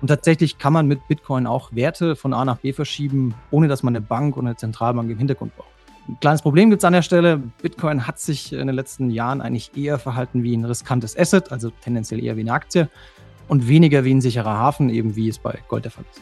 Und 0.00 0.08
tatsächlich 0.08 0.58
kann 0.58 0.72
man 0.72 0.88
mit 0.88 1.06
Bitcoin 1.06 1.46
auch 1.46 1.72
Werte 1.72 2.16
von 2.16 2.34
A 2.34 2.44
nach 2.44 2.58
B 2.58 2.72
verschieben, 2.72 3.36
ohne 3.52 3.68
dass 3.68 3.84
man 3.84 3.94
eine 3.94 4.04
Bank 4.04 4.36
oder 4.36 4.48
eine 4.48 4.56
Zentralbank 4.56 5.08
im 5.08 5.16
Hintergrund 5.16 5.54
braucht. 5.54 5.68
Ein 6.08 6.18
kleines 6.18 6.42
Problem 6.42 6.70
gibt 6.70 6.82
es 6.82 6.84
an 6.84 6.92
der 6.92 7.02
Stelle. 7.02 7.40
Bitcoin 7.62 8.08
hat 8.08 8.18
sich 8.18 8.52
in 8.52 8.66
den 8.66 8.74
letzten 8.74 9.10
Jahren 9.10 9.40
eigentlich 9.40 9.76
eher 9.76 10.00
verhalten 10.00 10.42
wie 10.42 10.56
ein 10.56 10.64
riskantes 10.64 11.16
Asset, 11.16 11.52
also 11.52 11.70
tendenziell 11.82 12.20
eher 12.20 12.36
wie 12.36 12.40
eine 12.40 12.52
Aktie 12.52 12.88
und 13.46 13.68
weniger 13.68 14.02
wie 14.02 14.12
ein 14.12 14.20
sicherer 14.20 14.58
Hafen, 14.58 14.90
eben 14.90 15.14
wie 15.14 15.28
es 15.28 15.38
bei 15.38 15.56
Gold 15.68 15.84
der 15.84 15.92
Fall 15.92 16.04
ist. 16.10 16.20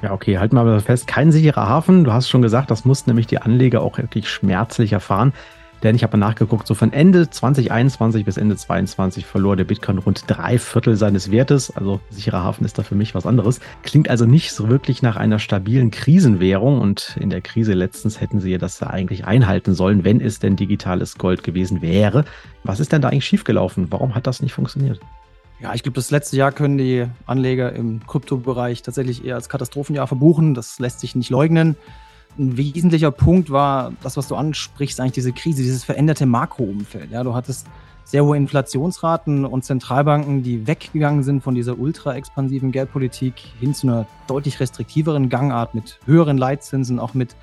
Ja, 0.00 0.12
okay, 0.12 0.38
halten 0.38 0.54
wir 0.54 0.60
aber 0.60 0.80
fest, 0.80 1.08
kein 1.08 1.32
sicherer 1.32 1.68
Hafen. 1.68 2.04
Du 2.04 2.12
hast 2.12 2.28
schon 2.28 2.40
gesagt, 2.40 2.70
das 2.70 2.84
mussten 2.84 3.10
nämlich 3.10 3.26
die 3.26 3.38
Anleger 3.38 3.82
auch 3.82 3.98
wirklich 3.98 4.28
schmerzlich 4.28 4.92
erfahren. 4.92 5.32
Denn 5.82 5.94
ich 5.94 6.02
habe 6.02 6.16
mal 6.16 6.26
nachgeguckt, 6.26 6.66
so 6.66 6.74
von 6.74 6.92
Ende 6.92 7.30
2021 7.30 8.24
bis 8.24 8.36
Ende 8.36 8.56
2022 8.56 9.26
verlor 9.26 9.56
der 9.56 9.64
Bitcoin 9.64 9.98
rund 9.98 10.24
drei 10.26 10.58
Viertel 10.58 10.96
seines 10.96 11.30
Wertes. 11.30 11.76
Also 11.76 12.00
sicherer 12.10 12.42
Hafen 12.42 12.64
ist 12.64 12.78
da 12.78 12.82
für 12.82 12.96
mich 12.96 13.14
was 13.14 13.26
anderes. 13.26 13.60
Klingt 13.82 14.08
also 14.08 14.24
nicht 14.24 14.52
so 14.52 14.68
wirklich 14.68 15.02
nach 15.02 15.16
einer 15.16 15.38
stabilen 15.38 15.90
Krisenwährung. 15.90 16.80
Und 16.80 17.16
in 17.20 17.30
der 17.30 17.40
Krise 17.40 17.74
letztens 17.74 18.20
hätten 18.20 18.40
sie 18.40 18.50
ja 18.50 18.58
das 18.58 18.82
eigentlich 18.82 19.24
einhalten 19.24 19.74
sollen, 19.74 20.04
wenn 20.04 20.20
es 20.20 20.40
denn 20.40 20.56
digitales 20.56 21.16
Gold 21.16 21.44
gewesen 21.44 21.80
wäre. 21.80 22.24
Was 22.64 22.80
ist 22.80 22.92
denn 22.92 23.02
da 23.02 23.08
eigentlich 23.08 23.26
schiefgelaufen? 23.26 23.90
Warum 23.90 24.14
hat 24.14 24.26
das 24.26 24.42
nicht 24.42 24.52
funktioniert? 24.52 25.00
Ja, 25.60 25.74
ich 25.74 25.82
glaube, 25.82 25.96
das 25.96 26.12
letzte 26.12 26.36
Jahr 26.36 26.52
können 26.52 26.78
die 26.78 27.06
Anleger 27.26 27.72
im 27.72 28.06
Kryptobereich 28.06 28.82
tatsächlich 28.82 29.24
eher 29.24 29.34
als 29.34 29.48
Katastrophenjahr 29.48 30.06
verbuchen. 30.06 30.54
Das 30.54 30.78
lässt 30.78 31.00
sich 31.00 31.16
nicht 31.16 31.30
leugnen. 31.30 31.76
Ein 32.38 32.56
wesentlicher 32.56 33.10
Punkt 33.10 33.50
war 33.50 33.92
das, 34.02 34.16
was 34.16 34.28
du 34.28 34.36
ansprichst, 34.36 35.00
eigentlich 35.00 35.14
diese 35.14 35.32
Krise, 35.32 35.62
dieses 35.62 35.82
veränderte 35.82 36.26
Makroumfeld. 36.26 37.10
Ja, 37.10 37.24
du 37.24 37.34
hattest 37.34 37.66
sehr 38.04 38.24
hohe 38.24 38.36
Inflationsraten 38.36 39.44
und 39.44 39.64
Zentralbanken, 39.64 40.44
die 40.44 40.66
weggegangen 40.68 41.24
sind 41.24 41.42
von 41.42 41.56
dieser 41.56 41.78
ultra 41.78 42.14
expansiven 42.14 42.70
Geldpolitik 42.70 43.34
hin 43.58 43.74
zu 43.74 43.88
einer 43.88 44.06
deutlich 44.28 44.60
restriktiveren 44.60 45.28
Gangart 45.28 45.74
mit 45.74 45.98
höheren 46.06 46.38
Leitzinsen, 46.38 47.00
auch 47.00 47.14
mit 47.14 47.34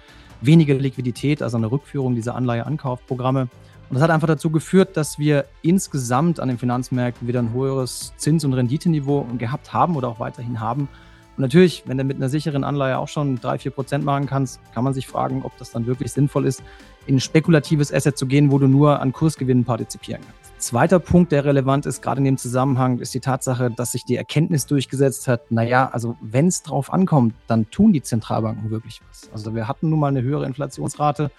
weniger 0.42 0.76
Liquidität, 0.76 1.42
also 1.42 1.58
eine 1.58 1.70
Rückführung 1.70 2.16
dieser 2.16 2.36
Anleiheankaufprogramme. 2.36 3.50
Und 3.90 3.96
das 3.96 4.04
hat 4.04 4.10
einfach 4.10 4.28
dazu 4.28 4.50
geführt, 4.50 4.98
dass 4.98 5.20
wir 5.20 5.46
insgesamt 5.62 6.40
an 6.40 6.48
den 6.48 6.58
Finanzmärkten 6.58 7.28
wieder 7.28 7.40
ein 7.40 7.54
höheres 7.54 8.14
Zins- 8.18 8.44
und 8.44 8.54
Renditeniveau 8.54 9.28
gehabt 9.38 9.74
haben 9.74 9.96
oder 9.96 10.08
auch 10.08 10.20
weiterhin 10.20 10.60
haben. 10.60 10.90
Und 11.38 11.42
natürlich, 11.42 11.84
wenn 11.86 11.98
du 11.98 12.04
mit 12.04 12.18
einer 12.18 12.30
sicheren 12.30 12.64
Anleihe 12.64 12.98
auch 12.98 13.10
schon 13.10 13.40
3, 13.40 13.60
4 13.60 13.72
Prozent 13.72 14.06
machen 14.06 14.26
kannst, 14.26 14.60
kann 14.74 14.84
man 14.84 14.94
sich 14.94 15.06
fragen, 15.06 15.44
ob 15.44 15.58
das 15.58 15.72
dann 15.72 15.86
wirklich 15.86 16.12
sinnvoll 16.14 16.46
ist, 16.46 16.64
in 17.08 17.18
ein 17.18 17.20
spekulatives 17.20 17.94
Asset 17.94 18.18
zu 18.18 18.26
gehen, 18.26 18.52
wo 18.52 18.58
du 18.58 18.68
nur 18.68 19.02
an 19.02 19.12
Kursgewinnen 19.12 19.66
partizipieren 19.66 20.22
kannst. 20.24 20.46
Zweiter 20.58 21.00
Punkt, 21.00 21.32
der 21.34 21.46
relevant 21.46 21.86
ist, 21.86 22.02
gerade 22.02 22.20
in 22.20 22.26
dem 22.26 22.38
Zusammenhang, 22.38 23.00
ist 23.00 23.14
die 23.14 23.20
Tatsache, 23.20 23.70
dass 23.70 23.92
sich 23.92 24.06
die 24.06 24.16
Erkenntnis 24.16 24.66
durchgesetzt 24.66 25.28
hat, 25.28 25.52
naja, 25.52 25.90
also 25.92 26.16
wenn 26.22 26.48
es 26.48 26.64
drauf 26.64 26.92
ankommt, 26.92 27.36
dann 27.48 27.70
tun 27.70 27.92
die 27.94 28.02
Zentralbanken 28.02 28.72
wirklich 28.72 29.02
was. 29.10 29.30
Also 29.34 29.54
wir 29.54 29.68
hatten 29.68 29.90
nun 29.90 30.00
mal 30.00 30.08
eine 30.08 30.24
höhere 30.24 30.46
Inflationsrate 30.46 31.30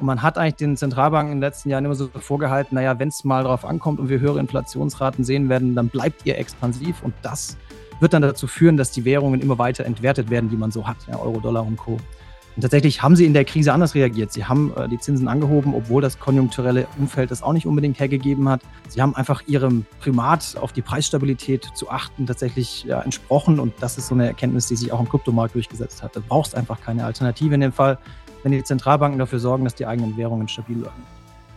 und 0.00 0.06
man 0.06 0.22
hat 0.22 0.38
eigentlich 0.38 0.56
den 0.56 0.76
Zentralbanken 0.76 1.32
in 1.32 1.38
den 1.38 1.48
letzten 1.48 1.70
Jahren 1.70 1.84
immer 1.84 1.94
so 1.94 2.08
vorgehalten, 2.08 2.74
naja, 2.74 2.98
wenn 2.98 3.08
es 3.08 3.24
mal 3.24 3.44
drauf 3.44 3.64
ankommt 3.64 4.00
und 4.00 4.08
wir 4.08 4.20
höhere 4.20 4.40
Inflationsraten 4.40 5.24
sehen 5.24 5.48
werden, 5.48 5.74
dann 5.74 5.88
bleibt 5.88 6.26
ihr 6.26 6.38
expansiv 6.38 7.02
und 7.02 7.14
das 7.22 7.56
wird 8.00 8.12
dann 8.12 8.22
dazu 8.22 8.46
führen, 8.46 8.76
dass 8.76 8.90
die 8.90 9.04
Währungen 9.04 9.40
immer 9.40 9.58
weiter 9.58 9.84
entwertet 9.84 10.30
werden, 10.30 10.50
die 10.50 10.56
man 10.56 10.72
so 10.72 10.86
hat, 10.86 10.96
ja, 11.08 11.18
Euro, 11.18 11.40
Dollar 11.40 11.64
und 11.64 11.76
Co. 11.76 11.98
Und 12.56 12.62
tatsächlich 12.62 13.02
haben 13.02 13.16
sie 13.16 13.24
in 13.24 13.34
der 13.34 13.44
Krise 13.44 13.72
anders 13.72 13.96
reagiert. 13.96 14.32
Sie 14.32 14.44
haben 14.44 14.72
äh, 14.76 14.88
die 14.88 14.98
Zinsen 14.98 15.26
angehoben, 15.26 15.74
obwohl 15.74 16.00
das 16.00 16.20
konjunkturelle 16.20 16.86
Umfeld 16.98 17.32
das 17.32 17.42
auch 17.42 17.52
nicht 17.52 17.66
unbedingt 17.66 17.98
hergegeben 17.98 18.48
hat. 18.48 18.60
Sie 18.88 19.02
haben 19.02 19.16
einfach 19.16 19.42
ihrem 19.46 19.86
Primat 20.00 20.56
auf 20.60 20.72
die 20.72 20.82
Preisstabilität 20.82 21.68
zu 21.74 21.90
achten 21.90 22.26
tatsächlich 22.26 22.84
ja, 22.84 23.00
entsprochen. 23.00 23.58
Und 23.58 23.74
das 23.80 23.98
ist 23.98 24.06
so 24.06 24.14
eine 24.14 24.28
Erkenntnis, 24.28 24.68
die 24.68 24.76
sich 24.76 24.92
auch 24.92 25.00
im 25.00 25.08
Kryptomarkt 25.08 25.54
durchgesetzt 25.56 26.02
hat. 26.02 26.14
Du 26.14 26.20
brauchst 26.20 26.54
einfach 26.54 26.80
keine 26.80 27.04
Alternative 27.04 27.54
in 27.54 27.60
dem 27.60 27.72
Fall 27.72 27.98
wenn 28.44 28.52
die 28.52 28.62
Zentralbanken 28.62 29.18
dafür 29.18 29.40
sorgen, 29.40 29.64
dass 29.64 29.74
die 29.74 29.86
eigenen 29.86 30.16
Währungen 30.16 30.46
stabil 30.46 30.76
bleiben. 30.76 31.02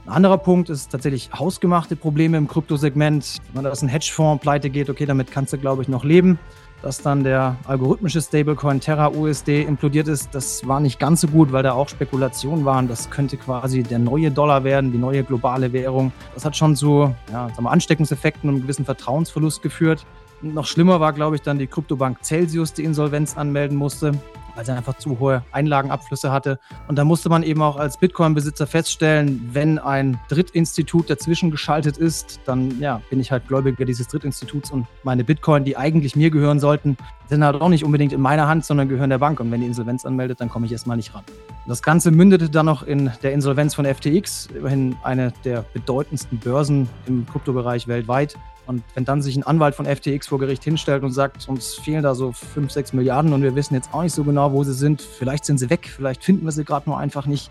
Ein 0.08 0.14
anderer 0.14 0.38
Punkt 0.38 0.70
ist 0.70 0.90
tatsächlich 0.90 1.30
hausgemachte 1.38 1.98
Probleme 1.98 2.38
im 2.38 2.48
Kryptosegment. 2.48 3.40
Wenn 3.54 3.66
da 3.66 3.74
ein 3.74 3.90
Hedgefonds 3.90 4.42
pleite 4.42 4.70
geht, 4.70 4.90
okay, 4.90 5.06
damit 5.06 5.32
kannst 5.32 5.52
du, 5.52 5.58
glaube 5.58 5.82
ich, 5.82 5.90
noch 5.90 6.06
leben. 6.06 6.40
Dass 6.82 7.02
dann 7.02 7.26
der 7.26 7.58
algorithmische 7.66 8.22
Stablecoin 8.22 8.80
Terra 8.80 9.10
USD 9.10 9.64
implodiert 9.64 10.08
ist, 10.08 10.34
das 10.34 10.66
war 10.66 10.80
nicht 10.80 11.00
ganz 11.00 11.22
so 11.22 11.28
gut, 11.28 11.52
weil 11.52 11.64
da 11.64 11.74
auch 11.74 11.90
Spekulationen 11.90 12.64
waren. 12.64 12.88
Das 12.88 13.10
könnte 13.10 13.36
quasi 13.36 13.84
der 13.84 14.00
neue 14.00 14.32
Dollar 14.32 14.64
werden, 14.64 14.94
die 14.94 14.98
neue 14.98 15.24
globale 15.24 15.74
Währung. 15.74 16.14
Das 16.36 16.46
hat 16.46 16.56
schon 16.56 16.76
zu 16.76 17.14
ja, 17.30 17.50
sagen 17.50 17.64
wir, 17.64 17.72
Ansteckungseffekten 17.72 18.50
und 18.50 18.56
einem 18.56 18.62
gewissen 18.62 18.86
Vertrauensverlust 18.86 19.62
geführt. 19.62 20.06
Noch 20.42 20.68
schlimmer 20.68 21.02
war, 21.02 21.12
glaube 21.12 21.36
ich, 21.36 21.42
dann 21.42 21.60
die 21.60 21.68
Kryptobank 21.68 22.24
Celsius, 22.24 22.72
die 22.72 22.84
Insolvenz 22.84 23.36
anmelden 23.36 23.76
musste 23.76 24.14
weil 24.58 24.66
sie 24.66 24.74
einfach 24.74 24.98
zu 24.98 25.20
hohe 25.20 25.44
Einlagenabflüsse 25.52 26.32
hatte. 26.32 26.60
Und 26.88 26.98
da 26.98 27.06
musste 27.06 27.30
man 27.30 27.44
eben 27.44 27.62
auch 27.62 27.78
als 27.78 27.98
Bitcoin-Besitzer 27.98 28.66
feststellen, 28.66 29.50
wenn 29.54 29.78
ein 29.78 30.20
Drittinstitut 30.30 31.12
dazwischen 31.12 31.52
geschaltet 31.52 31.98
ist, 31.98 32.40
dann 32.46 32.80
ja, 32.80 33.00
bin 33.12 33.20
ich 33.20 33.32
halt 33.32 33.48
Gläubiger 33.48 33.86
dieses 33.86 34.08
Drittinstituts 34.08 34.72
und 34.72 34.88
meine 35.04 35.24
Bitcoin, 35.24 35.64
die 35.64 35.78
eigentlich 35.78 36.16
mir 36.16 36.32
gehören 36.32 36.60
sollten, 36.60 36.98
sind 37.30 37.44
halt 37.44 37.62
auch 37.62 37.70
nicht 37.70 37.84
unbedingt 37.84 38.14
in 38.14 38.22
meiner 38.22 38.48
Hand, 38.48 38.66
sondern 38.66 38.90
gehören 38.90 39.12
der 39.12 39.20
Bank. 39.20 39.40
Und 39.40 39.52
wenn 39.52 39.62
die 39.62 39.68
Insolvenz 39.68 40.06
anmeldet, 40.06 40.42
dann 40.42 40.50
komme 40.50 40.66
ich 40.66 40.72
erstmal 40.72 40.98
nicht 40.98 41.14
ran. 41.14 41.24
Das 41.68 41.84
Ganze 41.84 42.10
mündete 42.10 42.50
dann 42.50 42.66
noch 42.66 42.82
in 42.82 43.12
der 43.22 43.34
Insolvenz 43.34 43.76
von 43.76 43.86
FTX, 43.86 44.48
immerhin 44.56 44.96
eine 45.04 45.34
der 45.46 45.66
bedeutendsten 45.74 46.40
Börsen 46.40 46.90
im 47.06 47.28
Kryptobereich 47.28 47.88
weltweit. 47.88 48.36
Und 48.68 48.84
wenn 48.94 49.06
dann 49.06 49.22
sich 49.22 49.36
ein 49.36 49.44
Anwalt 49.44 49.76
von 49.76 49.86
FTX 49.86 50.28
vor 50.28 50.40
Gericht 50.40 50.64
hinstellt 50.64 51.04
und 51.04 51.12
sagt, 51.12 51.48
uns 51.48 51.76
fehlen 51.76 52.04
da 52.04 52.14
so 52.14 52.34
5, 52.34 52.72
6 52.72 52.94
Milliarden 52.94 53.34
und 53.34 53.42
wir 53.42 53.56
wissen 53.56 53.74
jetzt 53.74 53.94
auch 53.94 54.04
nicht 54.04 54.14
so 54.14 54.24
genau, 54.24 54.52
wo 54.52 54.64
sie 54.64 54.74
sind, 54.74 55.02
vielleicht 55.02 55.46
sind 55.46 55.58
sie 55.58 55.70
weg, 55.70 55.88
vielleicht 55.88 56.24
finden 56.24 56.46
wir 56.46 56.52
sie 56.52 56.66
gerade 56.66 56.90
nur 56.90 56.98
einfach 57.00 57.26
nicht. 57.26 57.50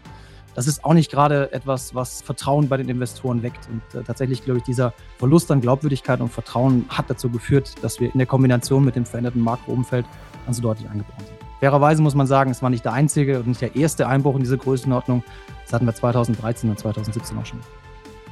Das 0.54 0.66
ist 0.66 0.84
auch 0.84 0.94
nicht 0.94 1.10
gerade 1.10 1.52
etwas, 1.52 1.94
was 1.94 2.22
Vertrauen 2.22 2.68
bei 2.68 2.78
den 2.78 2.88
Investoren 2.88 3.42
weckt. 3.42 3.68
Und 3.68 4.00
äh, 4.00 4.02
tatsächlich, 4.04 4.42
glaube 4.42 4.58
ich, 4.58 4.64
dieser 4.64 4.94
Verlust 5.18 5.50
an 5.50 5.60
Glaubwürdigkeit 5.60 6.20
und 6.20 6.32
Vertrauen 6.32 6.86
hat 6.88 7.10
dazu 7.10 7.28
geführt, 7.28 7.74
dass 7.82 8.00
wir 8.00 8.10
in 8.10 8.18
der 8.18 8.26
Kombination 8.26 8.82
mit 8.82 8.96
dem 8.96 9.04
veränderten 9.04 9.42
Makroumfeld 9.42 10.06
ganz 10.46 10.56
so 10.56 10.62
deutlich 10.62 10.88
eingebrochen 10.88 11.26
sind. 11.26 11.36
Fairerweise 11.60 12.02
muss 12.02 12.14
man 12.14 12.26
sagen, 12.26 12.50
es 12.50 12.62
war 12.62 12.70
nicht 12.70 12.84
der 12.84 12.94
einzige 12.94 13.38
und 13.38 13.48
nicht 13.48 13.60
der 13.60 13.76
erste 13.76 14.06
Einbruch 14.06 14.34
in 14.34 14.42
diese 14.42 14.56
Größenordnung. 14.56 15.22
Das 15.64 15.74
hatten 15.74 15.86
wir 15.86 15.94
2013 15.94 16.70
und 16.70 16.78
2017 16.78 17.36
auch 17.38 17.46
schon. 17.46 17.60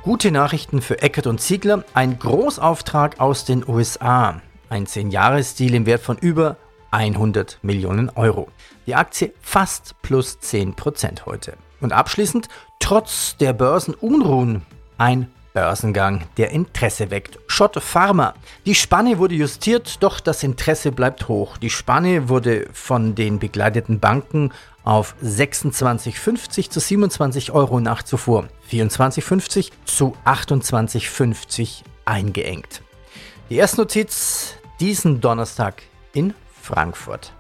Gute 0.05 0.31
Nachrichten 0.31 0.83
für 0.83 1.01
Eckert 1.01 1.27
und 1.27 1.41
Ziegler. 1.41 1.83
Ein 1.95 2.19
Großauftrag 2.19 3.21
aus 3.21 3.47
den 3.47 3.67
USA. 3.67 4.43
Ein 4.69 4.87
10-Jahres-Deal 4.87 5.73
im 5.73 5.87
Wert 5.87 6.03
von 6.03 6.19
über 6.19 6.59
100 6.91 7.59
Millionen 7.63 8.11
Euro. 8.11 8.49
Die 8.87 8.97
Aktie 8.97 9.33
fast 9.41 9.95
plus 10.03 10.37
10% 10.43 11.25
heute. 11.25 11.55
Und 11.81 11.95
abschließend, 11.95 12.49
trotz 12.81 13.39
der 13.39 13.55
Börsenunruhen, 13.55 14.61
ein 14.99 15.31
Börsengang, 15.55 16.27
der 16.37 16.51
Interesse 16.51 17.11
weckt. 17.11 17.39
Schott 17.55 17.81
Pharma. 17.81 18.35
Die 18.67 18.75
Spanne 18.75 19.19
wurde 19.19 19.37
justiert, 19.37 20.03
doch 20.03 20.19
das 20.19 20.43
Interesse 20.43 20.91
bleibt 20.91 21.29
hoch. 21.29 21.57
Die 21.57 21.71
Spanne 21.71 22.29
wurde 22.29 22.67
von 22.73 23.15
den 23.15 23.39
begleiteten 23.39 24.01
Banken 24.01 24.51
auf 24.83 25.15
26,50 25.23 26.69
zu 26.69 26.81
27 26.81 27.53
Euro 27.53 27.79
nach 27.79 28.03
zuvor 28.03 28.49
24,50 28.73 29.71
zu 29.85 30.17
28,50 30.27 31.83
eingeengt. 32.05 32.83
Die 33.51 33.57
erste 33.57 33.83
Notiz 33.83 34.57
diesen 34.81 35.21
Donnerstag 35.21 35.83
in 36.13 36.35
Frankfurt. 36.61 37.33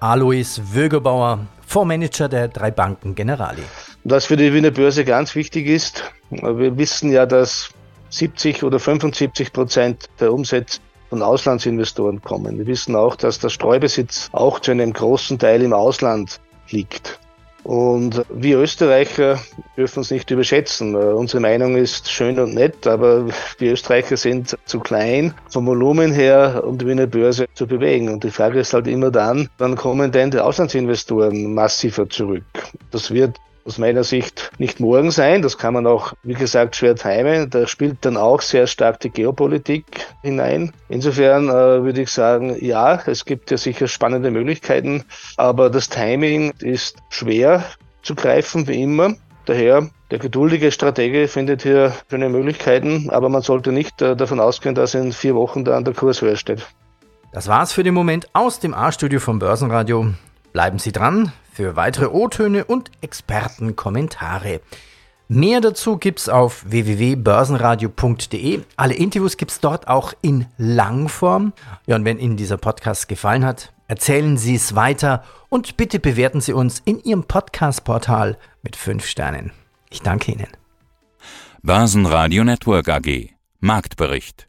Alois 0.00 0.60
Wögebauer, 0.72 1.46
Fondsmanager 1.64 2.28
der 2.28 2.48
drei 2.48 2.72
Banken 2.72 3.14
Generali. 3.14 3.62
Was 4.02 4.26
für 4.26 4.36
die 4.36 4.52
Wiener 4.52 4.72
Börse 4.72 5.04
ganz 5.04 5.36
wichtig 5.36 5.68
ist, 5.68 6.12
wir 6.30 6.76
wissen 6.76 7.12
ja, 7.12 7.24
dass 7.24 7.70
70 8.12 8.62
oder 8.62 8.78
75 8.78 9.52
Prozent 9.52 10.08
der 10.20 10.32
Umsätze 10.32 10.80
von 11.10 11.22
Auslandsinvestoren 11.22 12.22
kommen. 12.22 12.58
Wir 12.58 12.66
wissen 12.66 12.94
auch, 12.94 13.16
dass 13.16 13.38
der 13.38 13.48
Streubesitz 13.48 14.28
auch 14.32 14.60
zu 14.60 14.70
einem 14.70 14.92
großen 14.92 15.38
Teil 15.38 15.62
im 15.62 15.72
Ausland 15.72 16.40
liegt. 16.70 17.18
Und 17.64 18.24
wir 18.28 18.58
Österreicher 18.58 19.40
dürfen 19.76 20.00
uns 20.00 20.10
nicht 20.10 20.30
überschätzen. 20.30 20.96
Unsere 20.96 21.40
Meinung 21.40 21.76
ist 21.76 22.10
schön 22.10 22.38
und 22.40 22.54
nett, 22.54 22.86
aber 22.88 23.26
wir 23.58 23.72
Österreicher 23.72 24.16
sind 24.16 24.58
zu 24.64 24.80
klein 24.80 25.32
vom 25.48 25.66
Volumen 25.66 26.12
her, 26.12 26.64
um 26.66 26.76
die 26.76 26.86
Wiener 26.86 27.06
Börse 27.06 27.46
zu 27.54 27.68
bewegen. 27.68 28.08
Und 28.08 28.24
die 28.24 28.30
Frage 28.30 28.58
ist 28.58 28.74
halt 28.74 28.88
immer 28.88 29.12
dann, 29.12 29.48
wann 29.58 29.76
kommen 29.76 30.10
denn 30.10 30.32
die 30.32 30.40
Auslandsinvestoren 30.40 31.54
massiver 31.54 32.08
zurück? 32.08 32.44
Das 32.90 33.12
wird 33.12 33.38
aus 33.64 33.78
meiner 33.78 34.04
Sicht 34.04 34.50
nicht 34.58 34.80
morgen 34.80 35.10
sein. 35.10 35.42
Das 35.42 35.58
kann 35.58 35.74
man 35.74 35.86
auch, 35.86 36.14
wie 36.22 36.34
gesagt, 36.34 36.76
schwer 36.76 36.96
timen. 36.96 37.50
Da 37.50 37.66
spielt 37.66 38.04
dann 38.04 38.16
auch 38.16 38.40
sehr 38.40 38.66
stark 38.66 39.00
die 39.00 39.10
Geopolitik 39.10 40.06
hinein. 40.22 40.72
Insofern 40.88 41.48
äh, 41.48 41.84
würde 41.84 42.02
ich 42.02 42.10
sagen, 42.10 42.56
ja, 42.64 43.00
es 43.06 43.24
gibt 43.24 43.50
ja 43.50 43.56
sicher 43.56 43.88
spannende 43.88 44.30
Möglichkeiten, 44.30 45.04
aber 45.36 45.70
das 45.70 45.88
Timing 45.88 46.52
ist 46.60 46.96
schwer 47.10 47.64
zu 48.02 48.14
greifen, 48.14 48.66
wie 48.66 48.82
immer. 48.82 49.14
Daher, 49.44 49.88
der 50.10 50.18
geduldige 50.18 50.70
Stratege 50.70 51.26
findet 51.26 51.62
hier 51.62 51.94
schöne 52.08 52.28
Möglichkeiten, 52.28 53.10
aber 53.10 53.28
man 53.28 53.42
sollte 53.42 53.72
nicht 53.72 54.00
äh, 54.00 54.14
davon 54.14 54.38
ausgehen, 54.40 54.74
dass 54.74 54.94
in 54.94 55.12
vier 55.12 55.34
Wochen 55.34 55.64
dann 55.64 55.84
der 55.84 55.94
Kurs 55.94 56.22
höher 56.22 56.36
steht. 56.36 56.66
Das 57.32 57.48
war's 57.48 57.72
für 57.72 57.82
den 57.82 57.94
Moment 57.94 58.28
aus 58.34 58.60
dem 58.60 58.74
A-Studio 58.74 59.18
vom 59.18 59.38
Börsenradio. 59.38 60.08
Bleiben 60.52 60.78
Sie 60.78 60.92
dran 60.92 61.32
für 61.52 61.76
weitere 61.76 62.06
O-Töne 62.06 62.64
und 62.64 62.90
Expertenkommentare. 63.00 64.60
Mehr 65.28 65.60
dazu 65.60 65.96
gibt's 65.96 66.28
auf 66.28 66.64
www.börsenradio.de. 66.68 68.60
Alle 68.76 68.94
Interviews 68.94 69.36
gibt's 69.36 69.60
dort 69.60 69.88
auch 69.88 70.12
in 70.20 70.46
Langform. 70.58 71.52
Ja, 71.86 71.96
und 71.96 72.04
wenn 72.04 72.18
Ihnen 72.18 72.36
dieser 72.36 72.58
Podcast 72.58 73.08
gefallen 73.08 73.44
hat, 73.44 73.72
erzählen 73.88 74.36
Sie 74.36 74.54
es 74.54 74.74
weiter 74.74 75.24
und 75.48 75.76
bitte 75.76 76.00
bewerten 76.00 76.40
Sie 76.40 76.52
uns 76.52 76.80
in 76.84 76.98
Ihrem 77.02 77.24
Podcast-Portal 77.24 78.36
mit 78.62 78.76
5 78.76 79.06
Sternen. 79.06 79.52
Ich 79.90 80.02
danke 80.02 80.32
Ihnen. 80.32 80.48
Börsenradio 81.62 82.44
Network 82.44 82.88
AG 82.88 83.30
Marktbericht 83.60 84.48